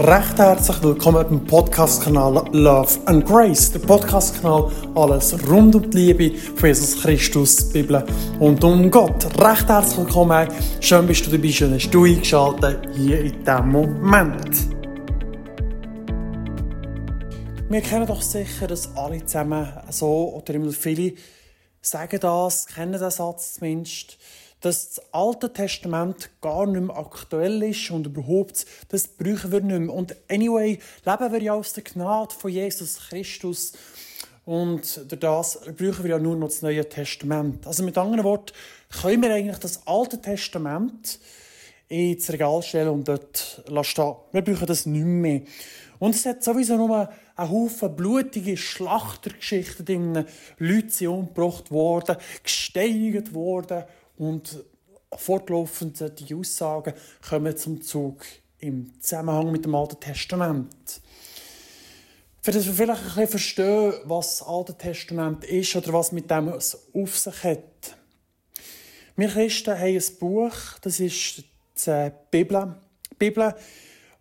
[0.00, 6.38] Recht herzlich willkommen beim Podcast-Kanal Love and Grace, der Podcast-Kanal alles rund um die Liebe
[6.38, 8.04] von Jesus Christus, die Bibel
[8.38, 9.24] und um Gott.
[9.42, 10.46] Recht herzlich willkommen,
[10.80, 14.68] schön bist du dabei, schön hast du eingeschaltet hier in diesem Moment.
[17.68, 21.14] Wir kennen doch sicher, dass alle zusammen so, oder immer viele
[21.80, 24.16] sagen das, kennen den Satz zumindest,
[24.60, 29.78] dass das Alte Testament gar nicht mehr aktuell ist und überhaupt, das brauchen wir nicht
[29.78, 29.94] mehr.
[29.94, 33.72] Und anyway, leben wir ja aus der Gnade von Jesus Christus
[34.44, 37.66] und durch das brauchen wir ja nur noch das Neue Testament.
[37.66, 38.54] Also mit anderen Worten,
[39.02, 41.18] können wir eigentlich das Alte Testament
[41.88, 44.14] ins Regal stellen und dort stehen.
[44.32, 45.42] Wir brauchen das nicht mehr.
[45.98, 50.24] Und es hat sowieso nur einen Haufen blutige Schlachtergeschichten drin.
[50.58, 53.84] Leute sind umgebracht worden, gesteinigt worden
[54.18, 54.64] und
[55.16, 56.94] fortlaufend die Aussagen
[57.28, 58.24] kommen zum Zug
[58.58, 61.00] im Zusammenhang mit dem Alten Testament.
[62.42, 66.30] Für das wir vielleicht ein bisschen verstehen, was das Alte Testament ist oder was mit
[66.30, 67.96] dem auf sich hat.
[69.16, 71.44] Wir Christen haben ein Buch, das ist
[71.86, 72.74] die Bibel.
[73.10, 73.54] Die Bibel,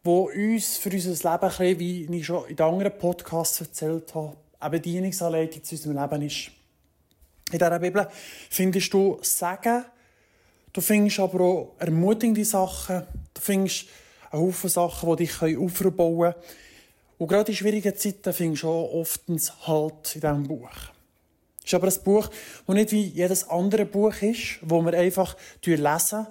[0.03, 5.63] die uns für unser Leben, wie ich schon in anderen Podcasts erzählt habe, eine Bedienungsanleitung
[5.63, 6.51] zu unserem Leben ist.
[7.51, 8.07] In dieser Bibel
[8.49, 9.85] findest du Sagen,
[10.77, 13.01] du findest aber auch ermutigende Sachen,
[13.33, 13.87] du findest
[14.29, 16.35] einen Haufen Sachen, die dich aufbauen können.
[17.17, 20.69] Und gerade in schwierigen Zeiten findest du auch oftens Halt in diesem Buch.
[21.59, 22.29] Es ist aber ein Buch,
[22.67, 26.27] das nicht wie jedes andere Buch ist, wo wir einfach lesen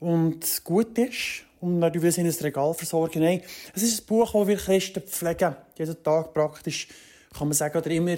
[0.00, 3.22] und gut ist und dann wir in ein Regal versorgen.
[3.22, 5.54] Nein, es ist ein Buch, das wir Christen pflegen.
[5.78, 6.88] Jeden Tag praktisch,
[7.32, 8.16] kann man sagen, oder immer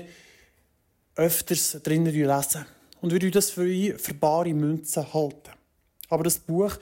[1.14, 2.64] öfters drinnen lesen.
[3.02, 5.50] Und wir das für, für bare Münzen halten.
[6.08, 6.76] Aber das Buch,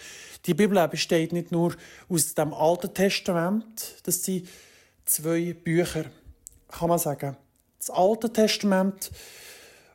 [0.45, 1.75] die Bibel besteht nicht nur
[2.09, 4.47] aus dem Alten Testament, das sind
[5.07, 6.05] zwei Bücher,
[6.69, 7.37] kann man sagen.
[7.79, 9.11] Das Alte Testament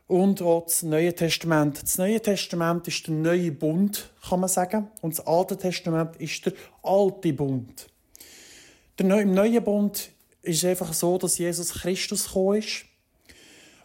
[0.08, 1.84] und auch das Neue Testament.
[1.84, 4.88] Das Neue Testament ist der neue Bund, kann man sagen.
[5.02, 7.88] Und das Alte Testament ist der alte Bund.
[8.98, 10.10] Der Neu Im Neuen Bund
[10.42, 12.86] ist es einfach so, dass Jesus Christus gekommen ist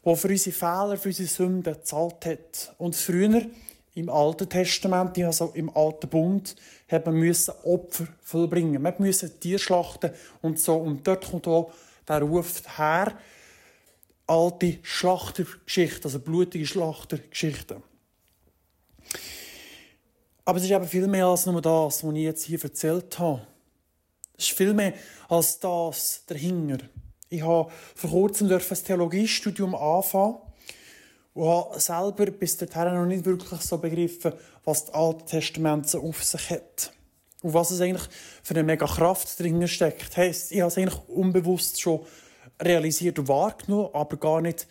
[0.05, 2.75] der für unsere Fehler, für unsere Sünden gezahlt hat.
[2.79, 3.47] Und früher,
[3.95, 6.57] im Alten Testament, also im Alten Bund,
[6.89, 8.81] hat man müssen Opfer vollbringen.
[8.81, 10.11] Man musste Tier schlachten
[10.43, 10.77] und so.
[10.77, 11.73] Und dort kommt auch
[12.09, 13.15] der Ruf her,
[14.27, 17.83] alte Schlachtergeschichten, also blutige Schlachtergeschichten.
[20.45, 23.47] Aber es ist eben viel mehr als nur das, was ich jetzt hier erzählt habe.
[24.37, 24.95] Es ist viel mehr
[25.29, 26.79] als das dahinter.
[27.31, 30.39] Ich habe vor kurzem ein Theologiestudium anfangen
[31.33, 34.33] und habe selber bis dahin noch nicht wirklich so begriffen,
[34.65, 36.93] was das Alte Testament so auf sich hat.
[37.43, 38.09] Und was es eigentlich
[38.43, 40.17] für eine mega Kraft drin steckt.
[40.17, 42.01] Heisst, ich habe es eigentlich unbewusst schon
[42.61, 44.67] realisiert und wahrgenommen, aber gar nicht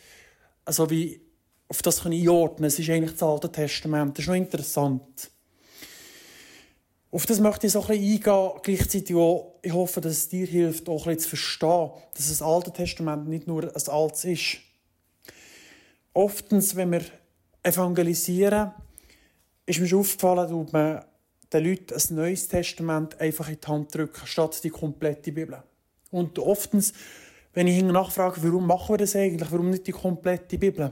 [0.68, 1.22] so wie
[1.70, 2.68] auf das kann ich einordnen.
[2.68, 4.18] Es ist eigentlich das Alte Testament.
[4.18, 5.32] Das ist noch interessant.
[7.12, 10.46] Auf das möchte ich so ein bisschen eingehen, gleichzeitig auch, ich hoffe, dass es dir
[10.46, 14.58] hilft, auch ein bisschen zu verstehen, dass das Alte Testament nicht nur ein altes ist.
[16.14, 17.02] Oftens, wenn wir
[17.64, 18.72] evangelisieren,
[19.66, 21.06] ist mir schon aufgefallen, dass man
[21.52, 25.64] den Leuten ein neues Testament einfach in die Hand drücken, statt die komplette Bibel.
[26.12, 26.94] Und oftens,
[27.54, 30.92] wenn ich nachfrage, warum machen wir das eigentlich, warum nicht die komplette Bibel,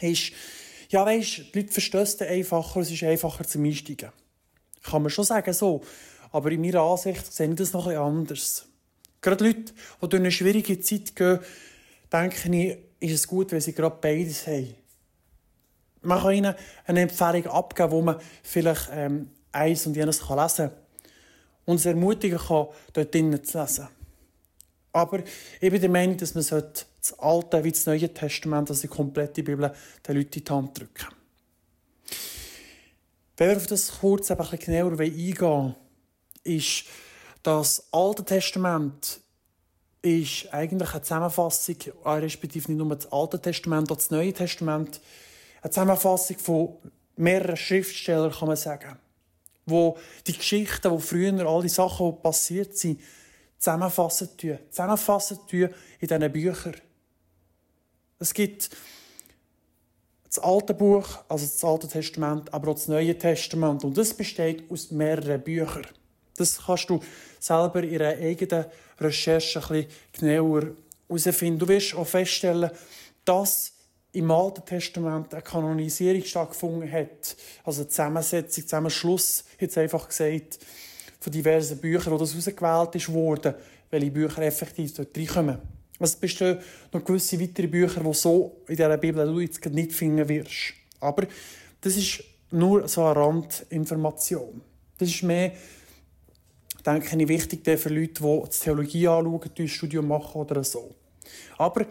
[0.00, 0.32] ist,
[0.88, 4.10] ja weisst, die Leute verstehen es einfacher, es ist einfacher zum Einsteigen.
[4.82, 5.82] Kann man schon sagen, so.
[6.32, 8.66] Aber in meiner Ansicht sehe ich das noch etwas anders.
[9.20, 11.40] Gerade Leute, die durch eine schwierige Zeit gehen,
[12.12, 14.74] denke ich, ist es gut, wenn sie gerade beides haben.
[16.02, 16.54] Man kann ihnen
[16.86, 20.78] eine Empfehlung abgeben, wo man vielleicht ähm, eins und jenes kann lesen kann.
[21.66, 23.88] Und es ermutigen kann, dort drinnen zu lesen.
[24.92, 25.22] Aber
[25.60, 29.42] ich bin der Meinung, dass man das Alte wie das Neue Testament, also die komplette
[29.42, 29.72] Bibel,
[30.06, 31.19] den Leuten in die Hand drücken
[33.40, 35.74] wenn wir auf das kurz ein bisschen genauer eingehen
[36.44, 36.84] ist
[37.42, 39.18] das Alte Testament
[40.02, 45.00] ist eigentlich eine Zusammenfassung, äh, respektive nicht nur das Alte Testament, auch das Neue Testament,
[45.62, 46.76] eine Zusammenfassung von
[47.16, 48.98] mehreren Schriftstellern, kann man sagen,
[49.64, 53.00] wo die Geschichten, wo früher all die Sachen, die passiert sind,
[53.56, 54.58] zusammenfassen tun.
[54.68, 56.76] Zusammenfassen tun in diesen Büchern.
[58.18, 58.68] Es gibt
[60.30, 63.82] das alte Buch, also das Alte Testament, aber auch das Neue Testament.
[63.84, 65.86] Und das besteht aus mehreren Büchern.
[66.36, 67.00] Das kannst du
[67.40, 68.66] selber in einer eigenen
[69.00, 70.68] Recherche ein bisschen genauer
[71.08, 71.58] herausfinden.
[71.58, 72.70] Du wirst auch feststellen,
[73.24, 73.72] dass
[74.12, 77.36] im Alten Testament eine Kanonisierung stattgefunden hat.
[77.64, 80.60] Also eine Zusammensetzung, Zusammenschluss, jetzt einfach gesagt,
[81.18, 83.54] von diversen Büchern, wo das ausgewählt worden,
[83.90, 85.79] welche Bücher effektiv dort reinkommen.
[86.02, 86.58] Es bestehen
[86.92, 90.72] noch gewisse weitere Bücher, die so in dieser Bibel du jetzt nicht finden wirst.
[90.98, 91.26] Aber
[91.80, 94.62] das ist nur so eine Randinformation.
[94.98, 95.52] Das ist mehr,
[96.84, 100.94] denke ich, wichtig für Leute, die die Theologie anschauen, die ein Studium machen oder so.
[101.58, 101.84] Aber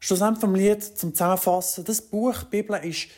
[0.00, 3.08] schlussendlich vom Lied zum Zusammenfassen, das Buch Bibel ist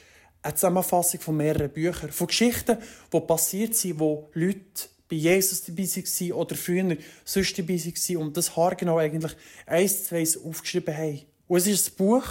[0.43, 2.77] eine Zusammenfassung von mehreren Büchern, von Geschichten,
[3.11, 8.37] die passiert sind, wo Leute bei Jesus dabei waren oder früher sonst dabei waren und
[8.37, 9.33] das haargenau eigentlich
[9.67, 11.21] eins zu eins aufgeschrieben haben.
[11.47, 12.25] Und es ist ein Buch,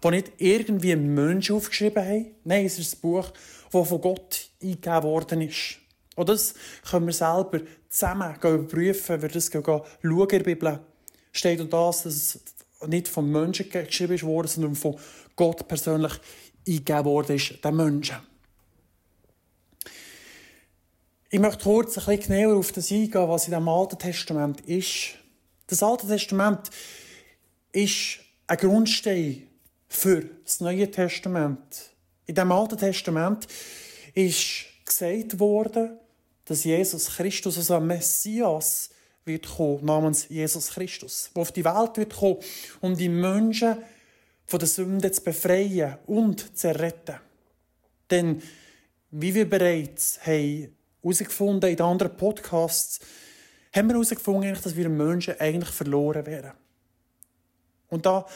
[0.00, 2.26] das nicht irgendwie Menschen aufgeschrieben haben.
[2.44, 3.32] Nein, es ist ein Buch,
[3.70, 5.76] das von Gott eingegeben worden ist.
[6.16, 6.54] Und das
[6.90, 10.80] können wir selber zusammen überprüfen, wir das schauen in der Bibel.
[11.32, 12.40] Steht und das, dass es
[12.88, 14.98] nicht von Menschen geschrieben worden, sondern von
[15.36, 16.14] Gott persönlich
[16.66, 18.29] eingegeben worden ist, den Menschen.
[21.32, 25.10] Ich möchte kurz ein bisschen genauer auf das eingehen, was in dem Alten Testament ist.
[25.68, 26.70] Das Alte Testament
[27.70, 28.18] ist
[28.48, 29.46] ein Grundstein
[29.86, 31.92] für das Neue Testament.
[32.26, 33.46] In dem Alten Testament
[34.12, 36.00] ist gesagt worden,
[36.46, 38.90] dass Jesus Christus, also ein Messias,
[39.24, 42.38] wird kommen, namens Jesus Christus, der auf die Welt wird kommen,
[42.80, 43.76] um die Menschen
[44.46, 47.20] von der Sünde zu befreien und zu retten.
[48.10, 48.42] Denn,
[49.12, 53.00] wie wir bereits haben herausgefunden in den anderen Podcasts,
[53.74, 56.52] haben wir herausgefunden, dass wir Menschen eigentlich verloren wären.
[57.88, 58.26] Und da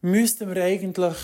[0.00, 1.16] müssten wir eigentlich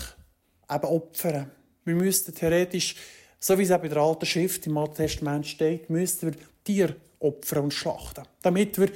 [0.69, 1.51] eben opfern.
[1.83, 2.95] Wir müssten theoretisch,
[3.39, 6.95] so wie es eben in der alten Schrift im Alten Testament steht, müssten wir Tiere
[7.19, 8.23] opfern und schlachten.
[8.41, 8.89] Damit wir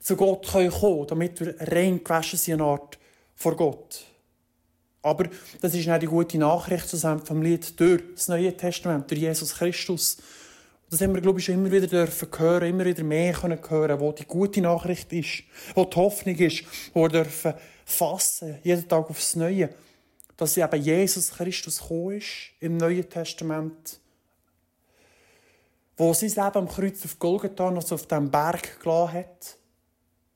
[0.00, 2.98] zu Gott kommen können, damit wir rein gewaschen sind, eine Art
[3.34, 4.04] vor Gott.
[5.02, 5.28] Aber
[5.60, 9.54] das ist nicht die gute Nachricht zusammen vom Lied durch das Neue Testament, durch Jesus
[9.54, 10.16] Christus.
[10.94, 13.98] Das haben wir, glaube ich, schon immer wieder dürfen hören, immer wieder mehr können hören,
[13.98, 15.42] wo die gute Nachricht ist,
[15.74, 16.62] wo die Hoffnung ist,
[16.92, 17.54] wo wir dürfen
[17.84, 19.70] fassen, jeden Tag aufs Neue,
[20.36, 23.98] dass eben Jesus Christus gekommen ist im Neuen Testament,
[25.96, 29.58] wo sein Leben am Kreuz auf Golgatha, also auf dem Berg gelassen hat,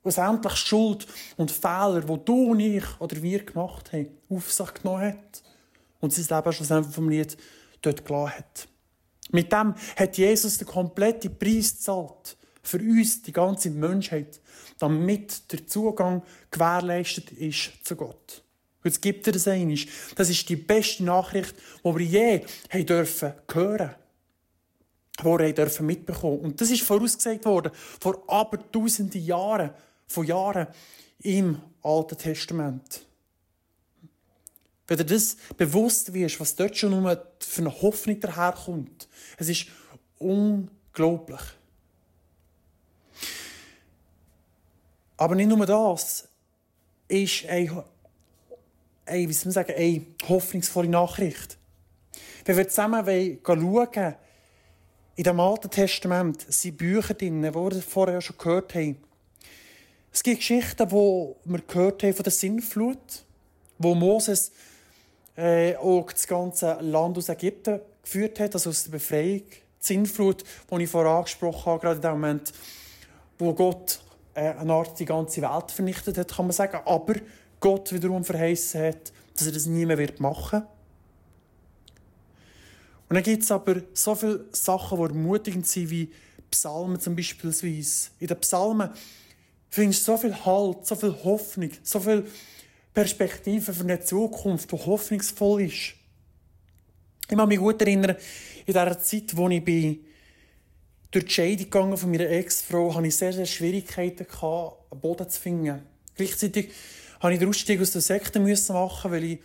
[0.02, 1.06] wo endlich Schuld
[1.36, 5.40] und Fehler, die du und ich oder wir gemacht haben, auf sich genommen hat
[6.00, 7.36] und sein Leben schlussendlich vom Lied
[7.80, 8.68] dort gelassen hat.
[9.30, 14.40] Mit dem hat Jesus den kompletten Preis gezahlt für uns, die ganze Menschheit,
[14.78, 18.42] damit der Zugang gewährleistet ist zu Gott.
[18.78, 19.78] Und jetzt gibt er das einmal.
[20.16, 21.54] Das ist die beste Nachricht,
[21.84, 23.94] die wir je haben dürfen hören
[25.20, 26.38] die wir dürfen mitbekommen.
[26.38, 29.70] Und das ist vorausgesagt worden vor aber tausenden Jahren,
[30.06, 30.68] von Jahren
[31.20, 33.07] im Alten Testament.
[34.88, 39.06] Wenn dir das bewusst wirst, was dort schon nur für eine Hoffnung daherkommt,
[39.36, 39.66] es ist
[40.18, 41.40] unglaublich.
[45.18, 46.26] Aber nicht nur das
[47.06, 47.84] ist eine,
[49.04, 51.58] eine, wie soll man sagen, eine hoffnungsvolle Nachricht.
[52.46, 53.04] Wenn wir zusammen
[53.44, 54.14] schauen,
[55.16, 58.96] in dem Alten Testament sind Bücher drin, die wir vorher schon gehört haben.
[60.12, 60.94] Es gibt Geschichten, die
[61.44, 63.24] wir gehört haben von der Sinnflut,
[63.78, 64.52] wo Moses
[65.38, 69.42] äh, auch das ganze Land aus Ägypten geführt hat, also aus der Befreiung.
[69.42, 72.52] Die Sinnflut, die ich vorher angesprochen habe, gerade in dem Moment,
[73.38, 74.00] wo Gott
[74.34, 76.80] äh, eine Art die ganze Welt vernichtet hat, kann man sagen.
[76.84, 77.14] Aber
[77.60, 80.68] Gott wiederum verheißen hat, dass er das nie mehr machen wird.
[83.08, 86.12] Und dann gibt es aber so viele Sachen, die ermutigend sind, wie
[86.50, 87.54] Psalmen zum Beispiel.
[87.62, 88.90] In den Psalmen
[89.70, 92.26] findest du so viel Halt, so viel Hoffnung, so viel
[92.98, 95.94] Perspektive für eine Zukunft, die hoffnungsvoll ist.
[97.30, 98.16] Ich kann mich gut erinnern,
[98.66, 100.00] in der Zeit, wo ich bin,
[101.12, 105.40] durch die Scheidung gegangen von meiner Ex-Frau, hatte ich sehr, sehr Schwierigkeiten, einen Boden zu
[105.40, 105.80] finden.
[106.16, 106.70] Gleichzeitig
[107.22, 109.38] musste ich den Ausstieg aus der Sekte machen, weil ich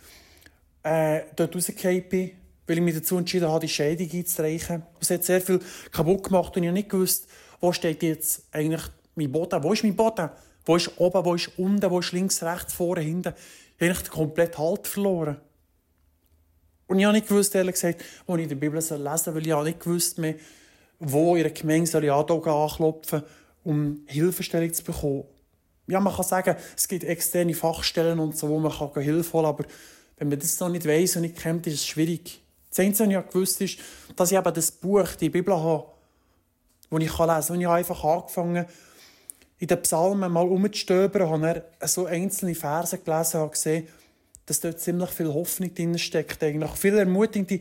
[0.82, 2.32] äh, dort rausgefallen bin,
[2.66, 4.82] weil ich mich dazu entschieden habe, die Scheidung einzureichen.
[4.98, 5.60] Es hat sehr viel
[5.92, 7.28] kaputt gemacht und ich habe nicht gewusst,
[7.60, 8.82] wo steht jetzt eigentlich
[9.14, 10.28] mein Boden, wo ist mein Boden?
[10.64, 13.34] Wo ist oben, wo ist unten, wo ist links, rechts, vorne, hinten?
[13.78, 15.36] Ich habe komplett Halt verloren.
[16.86, 19.52] Und ich habe nicht gewusst, ehrlich gesagt, wo ich der Bibel lesen soll, weil ich
[19.52, 20.34] habe nicht gewusst mehr,
[20.98, 23.22] wo in der Gemeinde soll ich anklopfen
[23.64, 25.24] um Hilfestellung zu bekommen.
[25.86, 29.44] Ja, man kann sagen, es gibt externe Fachstellen und so, wo man kann Hilfe holen
[29.44, 29.64] kann, aber
[30.18, 32.40] wenn man das noch nicht weiss und nicht kennt, ist es schwierig.
[32.70, 33.78] Das Einzige, was ich gewusst ist,
[34.16, 35.86] dass ich eben das Buch, die Bibel habe,
[36.90, 37.44] das ich lesen kann.
[37.50, 38.66] Und ich habe einfach angefangen,
[39.58, 43.88] in den Psalmen mal umzustöbern, habe er so einzelne Verse gelesen und gesehen,
[44.46, 46.42] dass dort ziemlich viel Hoffnung drin steckt.
[46.42, 47.60] Eigentlich viele ermutigende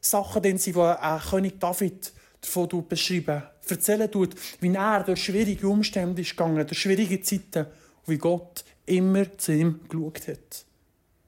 [0.00, 6.30] Sachen die auch König David davon beschreiben, erzählen tut, wie er durch schwierige Umstände ist
[6.30, 10.64] gegangen, durch schwierige Zeiten, und wie Gott immer zu ihm geschaut hat.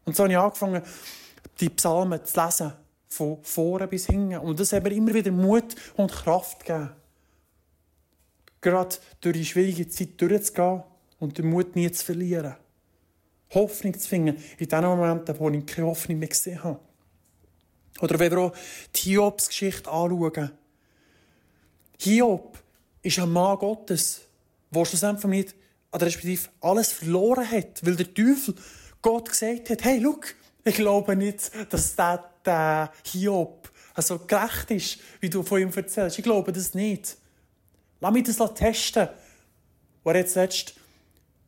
[0.04, 0.82] Und so habe ich angefangen,
[1.60, 2.72] die Psalmen zu lesen,
[3.08, 4.36] von vorne bis hinten.
[4.38, 6.90] Und das hat mir immer wieder Mut und Kraft gegeben.
[8.66, 10.82] Gerade durch die schwierige Zeit durchzugehen
[11.20, 12.56] und den Mut nie zu verlieren.
[13.54, 16.80] Hoffnung zu finden in den Momenten, wo ich keine Hoffnung mehr gesehen habe.
[18.00, 18.56] Oder wenn wir auch
[18.92, 20.50] die Hiobs-Geschichte anschauen.
[22.00, 22.58] Hiob
[23.02, 24.22] ist ein Mann Gottes,
[24.72, 25.54] der schlussendlich nicht,
[25.92, 28.56] oder respektive alles verloren hat, weil der Teufel
[29.00, 30.18] Gott gesagt hat, hey, schau,
[30.64, 36.18] ich glaube nicht, dass der, Hiob so gerecht ist, wie du von ihm erzählst.
[36.18, 37.16] Ich glaube das nicht.
[38.00, 39.08] Lass mich das testen.
[40.02, 40.74] Und er hat zuletzt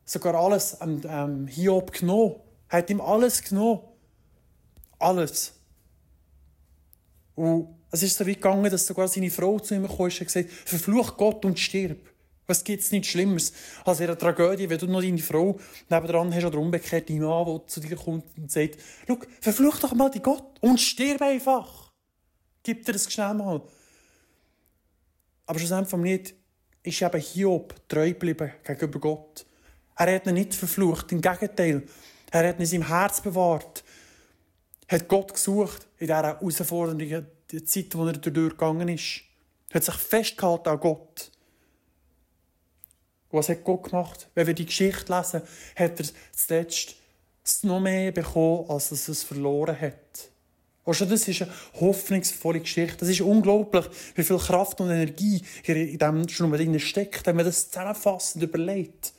[0.05, 2.35] sogar alles am ähm, Hiob genommen.
[2.67, 3.81] Er hat ihm alles genommen.
[4.97, 5.53] Alles.
[7.35, 10.49] Und es ist so weit gegangen, dass sogar seine Frau zu ihm kam und gesagt
[10.49, 11.97] verfluch Gott und stirb.
[12.45, 13.53] Was gibt es nichts Schlimmeres
[13.85, 17.45] als in einer Tragödie, wenn du noch deine Frau nebenan hast oder umgekehrt deinen Mann,
[17.45, 21.91] der zu dir kommt und sagt, schau, verfluch doch mal die Gott und stirb einfach.
[22.63, 23.61] Gib dir das schnell mal.
[25.45, 26.38] Aber schlussendlich nicht
[26.83, 29.45] ist eben Hiob treu geblieben gegenüber Gott.
[29.95, 31.83] Er hat ihn nicht verflucht, im Gegenteil.
[32.31, 33.83] Er hat ihn in seinem Herz bewahrt
[34.89, 37.27] hat Gott gesucht in dieser herausfordernden
[37.65, 39.21] Zeit, in der er durchgegangen ist.
[39.69, 41.31] Er hat sich festgehalten an Gott.
[43.29, 44.27] Und was hat Gott gemacht?
[44.33, 45.43] Wenn wir die Geschichte lesen,
[45.75, 46.95] hat er zuletzt
[47.61, 50.29] noch mehr bekommen, als er es verloren hat.
[50.91, 52.97] Das ist eine hoffnungsvolle Geschichte.
[52.97, 57.69] Das ist unglaublich, wie viel Kraft und Energie in diesem schon steckt, wenn man das
[57.69, 59.13] zusammenfassend überlegt.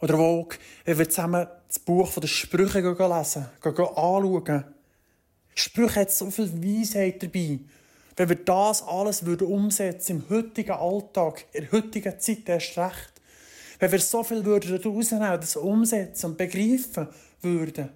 [0.00, 0.48] Oder wo
[0.84, 4.64] wir zusammen das Buch der Sprüche lesen, anschauen.
[5.54, 7.60] Sprüche hat so viel Weisheit dabei.
[8.16, 13.12] Wenn wir das alles umsetzen im heutigen Alltag, in der heutigen Zeit erst recht,
[13.78, 17.08] wenn wir so viel daraus nehmen, das umsetzen und begreifen
[17.40, 17.88] würden,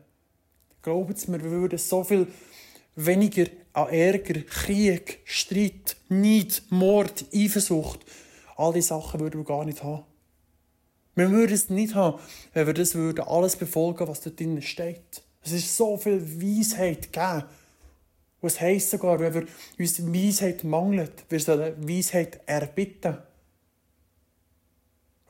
[0.85, 2.29] glauben Sie mir, wir würden so viel
[2.95, 8.05] weniger an Ärger, Krieg, Streit, Neid, Mord, Eifersucht,
[8.57, 10.05] all diese Sachen würden wir gar nicht haben.
[11.17, 12.21] Wir würden es nicht haben,
[12.53, 15.23] wenn wir das würden, alles befolgen, was dort drinnen steht.
[15.43, 17.45] Es ist so viel Weisheit gegeben.
[18.41, 19.47] Und es heisst sogar, wenn wir
[19.79, 23.17] uns Weisheit mangelt, wir sollen Weisheit erbitten.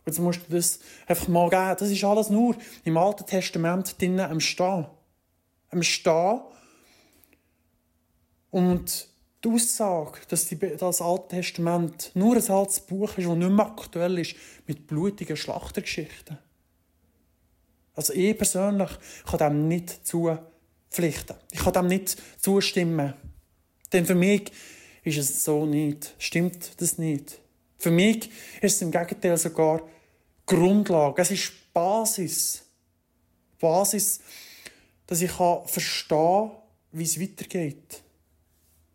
[0.07, 1.77] Jetzt musst du das einfach mal geben.
[1.79, 4.87] Das ist alles nur im Alten Testament drinnen am Stehen.
[5.75, 6.41] Am Stehen.
[8.51, 9.09] Und
[9.45, 14.19] die Aussage, dass das Alte Testament nur ein altes Buch ist, das nicht mehr aktuell
[14.21, 16.39] ist, mit blutigen Schlachtergeschichten.
[17.95, 18.91] Also ich persönlich
[19.27, 21.37] kann dem nicht zupflichten.
[21.51, 23.15] Ich kann dem nicht zustimmen.
[23.93, 24.53] Denn für mich
[25.03, 26.15] ist es so nicht.
[26.19, 27.41] Stimmt das nicht?
[27.79, 29.83] Für mich ist es im Gegenteil sogar
[30.47, 31.21] Grundlage.
[31.21, 32.63] Es ist Basis.
[33.59, 34.21] Basis,
[35.07, 36.51] dass ich verstehen kann,
[36.93, 38.03] wie es weitergeht.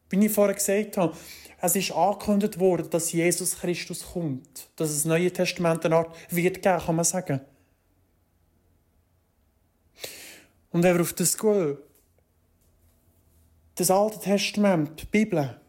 [0.09, 1.15] Wie ich vorher gesagt habe,
[1.61, 4.69] es ist angekündigt worden, dass Jesus Christus kommt.
[4.75, 7.41] Dass das Neue Testament eine Art wird geben, kann man sagen.
[10.71, 11.77] Und wenn wir auf das gehen,
[13.75, 15.59] das Alte Testament, die Bibel,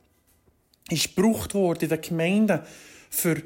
[0.91, 2.61] ist gebraucht worden in den Gemeinden
[3.09, 3.37] für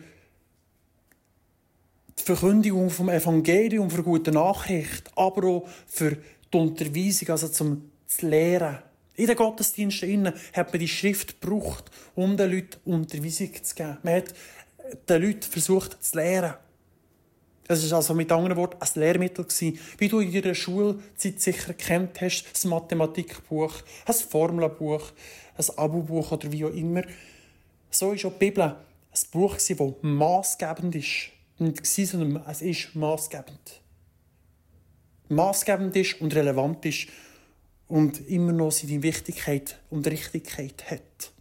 [2.18, 6.16] die Verkündigung vom Evangelium, für gute Nachricht, aber auch für
[6.54, 8.78] die Unterweisung, also zum Lehren.
[9.16, 13.98] In den Gottesdiensten hat man die Schrift gebraucht, um den Leuten Unterweisung zu geben.
[14.02, 14.34] Man hat
[15.08, 16.54] den Leuten versucht zu lehren.
[17.66, 19.46] Das war also mit anderen Worten ein Lehrmittel.
[19.98, 25.12] Wie du in deiner Schulzeit sicher kennt hast, ein Mathematikbuch, ein Formelbuch,
[25.56, 27.02] ein Abubuch oder wie auch immer.
[27.90, 31.30] So ist auch die Bibel ein Buch, das maßgebend ist.
[31.58, 33.83] Nicht sondern es ist maßgebend.
[35.28, 37.08] Maßgebend ist und relevant ist
[37.88, 41.32] und immer noch seine Wichtigkeit und Richtigkeit hat.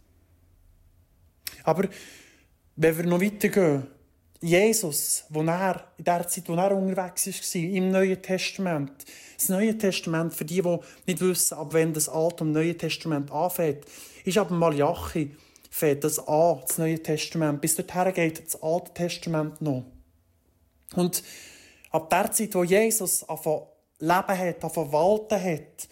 [1.64, 1.88] Aber
[2.76, 3.86] wenn wir noch weitergehen,
[4.40, 8.92] Jesus, wo er, in der Zeit, wo er unterwegs war, im Neuen Testament,
[9.36, 13.30] das Neue Testament, für die, die nicht wissen, ab wann das Alte und Neue Testament
[13.30, 13.84] anfängt,
[14.24, 15.34] ist ab Malachi
[15.70, 17.60] fängt das an, das Neue Testament.
[17.60, 19.84] Bis dorthin geht das Alte Testament noch.
[20.94, 21.22] Und
[21.90, 23.62] ab der Zeit, wo Jesus anfangen
[23.98, 25.88] leben hat, anfangen walten hat,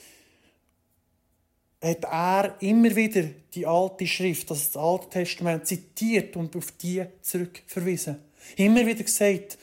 [1.82, 7.04] hat er immer wieder die alte Schrift, also das Alte Testament, zitiert und auf die
[7.20, 8.18] zurückverwiesen.
[8.56, 9.58] Immer wieder gesagt,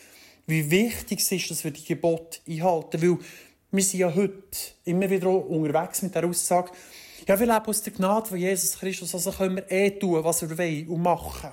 [0.48, 3.02] wie wichtig es ist, dass wir die Gebote einhalten.
[3.02, 3.18] Weil
[3.72, 6.72] wir sind ja heute immer wieder unterwegs mit der Aussage,
[7.30, 10.42] Ja, wir leben aus der Gnade von Jesus Christus, also können wir eh tun, was
[10.42, 11.52] wir wollen und machen.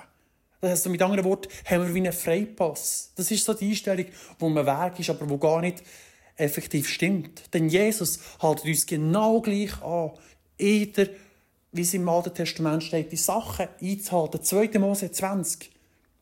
[0.59, 3.11] Das heißt, mit anderen Worten, haben wir wie einen Freipass.
[3.15, 4.05] Das ist so die Einstellung,
[4.39, 5.83] wo man weg ist, aber wo gar nicht
[6.37, 7.53] effektiv stimmt.
[7.53, 10.11] Denn Jesus hält uns genau gleich an,
[10.59, 11.07] jeder,
[11.71, 14.43] wie es im Alten Testament steht, die Sachen einzuhalten.
[14.43, 14.79] 2.
[14.79, 15.71] Mose 20.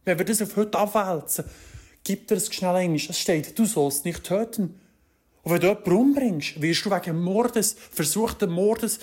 [0.04, 1.46] Wenn wir das auf heute abwälzen,
[2.04, 2.98] gibt er es schnell einmal.
[2.98, 4.80] Es steht, du sollst nicht töten.
[5.44, 9.00] Und wenn du jemanden umbringst, wirst du wegen Mordes, versuchten Mordes,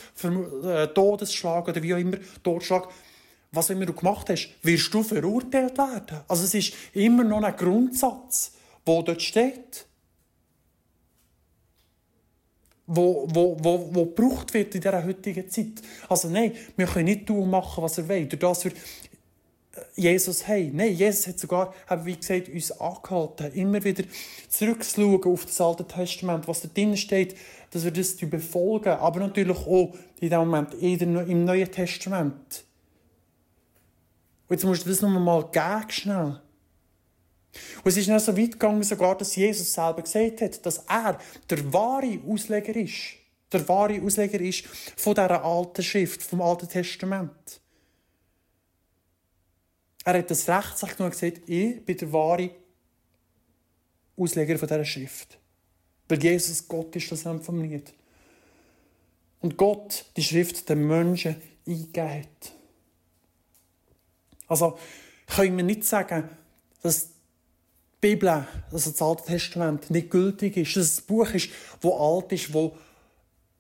[0.65, 2.89] äh, Todesschlag oder wie auch immer, Totschlag,
[3.53, 6.21] was immer du gemacht hast, wirst du verurteilt werden.
[6.27, 8.53] Also es ist immer noch ein Grundsatz,
[8.87, 9.87] der dort steht.
[12.95, 15.81] Wo, wo, wo, wo gebraucht wird in dieser heutigen Zeit.
[16.09, 18.27] Also nein, wir können nicht tun machen, was er will.
[18.27, 18.73] Durch das wir
[19.95, 20.77] Jesus haben.
[20.77, 24.05] Nein, Jesus hat sogar, wie gesagt, uns angehalten, immer wieder
[24.49, 27.37] zurückzuschauen auf das Alte Testament, was da drin steht,
[27.71, 28.91] dass wir das befolgen.
[28.91, 32.65] Aber natürlich auch in dem Moment im Neuen Testament.
[34.49, 36.41] Und jetzt musst du das noch mal geben, schnell.
[37.85, 41.19] Und es ist noch so weit gegangen, sogar, dass Jesus selber gesagt hat, dass er
[41.51, 43.17] der wahre Ausleger ist.
[43.53, 44.65] Der wahre Ausleger ist
[44.97, 47.61] von dieser alten Schrift, vom Alten Testament.
[50.05, 52.51] Er hat das Recht sich genommen gesagt, ich bin der wahre
[54.17, 55.39] Ausleger von dieser Schrift.
[56.09, 57.93] Weil Jesus Gott ist, das haben vom Lied.
[59.41, 62.53] Und Gott die Schrift den Menschen eingegeben hat.
[64.49, 64.79] Also
[65.27, 66.29] können wir nicht sagen,
[66.83, 67.12] dass
[68.03, 68.29] Bibel,
[68.73, 72.53] also das Alte Testament, nicht gültig ist, dass es ein Buch ist, das alt ist,
[72.53, 72.73] das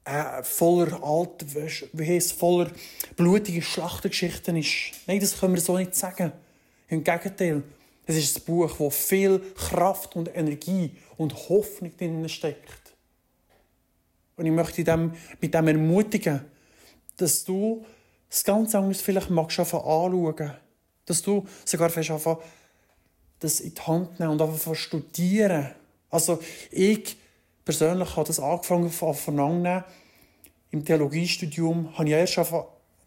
[0.05, 1.47] äh, voller alt,
[1.93, 2.73] wie heißt, voller
[3.15, 4.95] blutige Schlachtengeschichten ist.
[5.07, 6.33] Nein, das können wir so nicht sagen.
[6.89, 7.63] Im Gegenteil,
[8.05, 12.95] es ist ein Buch, wo viel Kraft und Energie und Hoffnung drin steckt.
[14.37, 16.41] Und ich möchte dem, mit dem ermutigen,
[17.17, 17.85] dass du
[18.29, 20.51] das ganz anders vielleicht magst anschauen.
[21.07, 22.39] Dass du sogar anfangen,
[23.43, 25.71] das in die Hand nehmen und einfach studieren.
[26.11, 27.17] Also ich
[27.65, 29.85] persönlich habe das angefangen von Anfang
[30.71, 32.53] Im Theologiestudium habe ich erst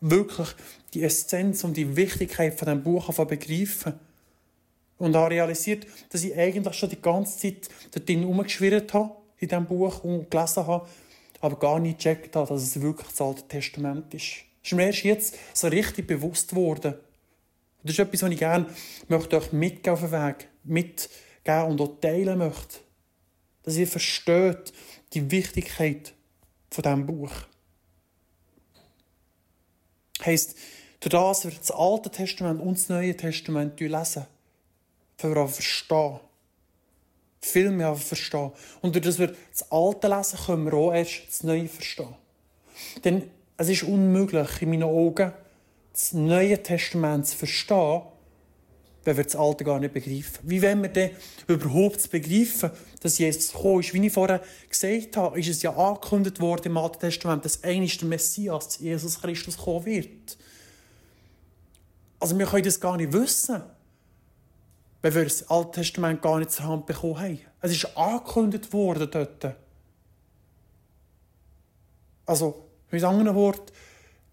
[0.02, 0.50] wirklich
[0.94, 3.94] die Essenz und die Wichtigkeit von diesem Buch begreifen.
[4.98, 9.66] Und habe realisiert, dass ich eigentlich schon die ganze Zeit dort herumgeschwirrt habe, in diesem
[9.66, 10.88] Buch und gelesen habe,
[11.42, 14.46] aber gar nicht gecheckt habe, dass es wirklich das Alte Testament ist.
[14.64, 16.96] Es ist mir erst jetzt so richtig bewusst geworden.
[17.86, 18.66] Das ist etwas, was ich gerne
[19.08, 22.80] möchte euch mitgeben auf den Weg, mitgeben und auch teilen möchte
[23.66, 24.72] dass ihr versteht
[25.14, 26.14] die Wichtigkeit
[26.70, 27.32] von diesem Buch.
[30.24, 30.56] Heißt,
[31.00, 34.26] durch das wir das Alte Testament und das Neue Testament lesen,
[35.18, 36.20] können wir verstehen.
[37.42, 38.52] Viel mehr verstehen.
[38.82, 42.16] Und durch das wir das Alte lesen, können wir auch erst das Neue verstehen.
[43.04, 45.34] Denn es ist unmöglich, in meinen Augen,
[45.96, 48.02] das Neue Testament zu verstehen,
[49.06, 50.40] wenn wir das Alte gar nicht begreifen.
[50.44, 51.12] Wie wollen wir denn
[51.48, 53.94] überhaupt begreifen, dass Jesus gekommen ist?
[53.94, 57.98] Wie ich vorher gesagt habe, ist es ja angekündigt worden im Alten Testament, dass eines
[57.98, 60.38] der Messias, Jesus Christus, kommen wird.
[62.20, 63.62] Also wir können das gar nicht wissen,
[65.02, 67.40] wenn wir das Alte Testament gar nicht zur Hand bekommen haben.
[67.62, 69.56] Es ist angekündigt worden dort.
[72.26, 73.72] Also, mit anderen Worten,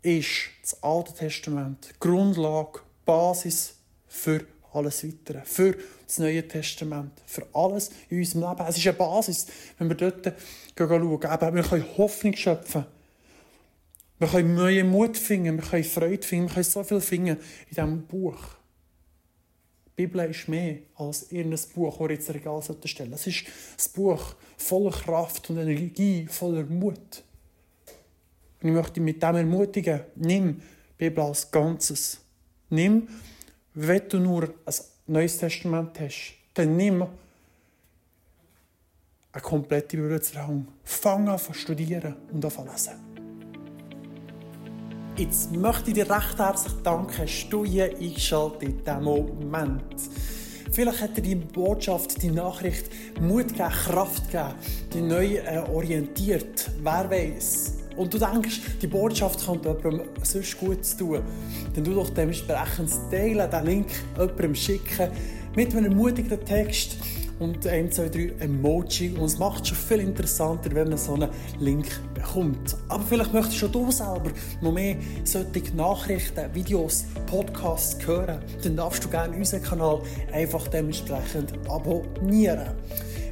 [0.02, 3.74] ist das Alte Testament Grundlage, Basis
[4.06, 5.42] für alles Weitere.
[5.44, 7.12] Für das Neue Testament.
[7.26, 8.68] Für alles in unserem Leben.
[8.68, 9.46] Es ist eine Basis,
[9.78, 10.34] wenn wir dort
[10.76, 11.02] schauen.
[11.02, 12.84] Eben, wir können Hoffnung schöpfen.
[14.18, 17.38] Wir können neuen Mut finden, wir können Freude finden, wir können so viel finden in
[17.68, 18.38] diesem Buch.
[19.86, 23.12] Die Bibel ist mehr als irgendein Buch, das jetzt Regal stellen.
[23.12, 27.24] Es ist ein Buch voller Kraft und Energie, voller Mut.
[28.62, 32.20] Und ich möchte dich mit dem ermutigen, nimm die Bibel als Ganzes.
[32.70, 33.08] Nimm
[33.74, 34.74] wenn du nur ein
[35.06, 37.06] Neues Testament hast, dann nimm
[39.32, 40.68] eine komplette Bibel Hand.
[40.84, 43.12] Fang an zu studieren und an zu lesen.
[45.16, 49.82] Jetzt möchte ich dir recht herzlich danken, hast du hier eingeschaltet in diesem Moment.
[50.70, 54.54] Vielleicht hat dir die Botschaft, die Nachricht Mut gegeben, Kraft gegeben,
[54.92, 56.70] dich neu äh, orientiert.
[56.82, 57.81] Wer weiß?
[57.96, 61.20] Und du denkst, die Botschaft könnte jemandem sonst gut tun,
[61.74, 65.10] dann du doch dementsprechend teilen, den Link jemandem schicken
[65.54, 66.96] mit einem ermutigenden Text
[67.42, 69.14] und ein, zwei, drei Emoji.
[69.16, 71.28] Und es macht schon viel interessanter, wenn man so einen
[71.58, 72.76] Link bekommt.
[72.88, 78.38] Aber vielleicht möchtest schon du selber noch mehr solche Nachrichten, Videos, Podcasts hören.
[78.62, 80.00] Dann darfst du gerne unseren Kanal
[80.32, 82.70] einfach dementsprechend abonnieren.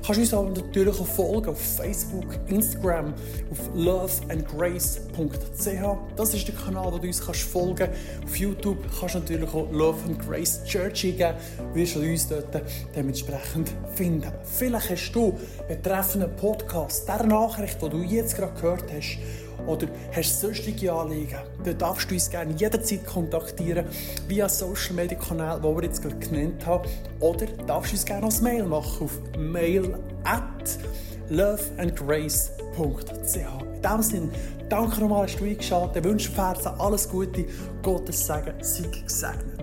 [0.05, 3.15] Kannst uns aber natürlich auch folgen auf Facebook, Instagram,
[3.51, 5.99] auf loveandgrace.ch.
[6.17, 7.89] Das ist der Kanal, wo du uns kannst folgen
[8.25, 11.35] Auf YouTube kannst du natürlich auch Love and Grace Church eingeben.
[11.59, 12.63] Du wirst uns dort
[12.97, 14.33] dementsprechend finden.
[14.43, 19.19] Vielleicht hast du betreffend Podcast, der Nachricht, die du jetzt gerade gehört hast,
[19.66, 23.87] oder hast sonstige Anliegen, dann darfst du uns gerne jederzeit kontaktieren
[24.29, 26.88] via Social Media Kanal, die wir jetzt gerade genannt haben.
[27.20, 30.79] Oder darfst du uns gerne als Mail machen auf mail at
[31.29, 33.37] loveandgrace.ch.
[33.37, 34.29] In diesem Sinne,
[34.68, 35.96] danke nochmal, dass du eingeschaltet hast.
[35.96, 37.44] Ich wünsche dir alles Gute,
[37.83, 39.60] Gottes Segen, sei gesegnet.